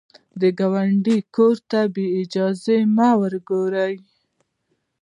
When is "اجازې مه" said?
2.21-3.09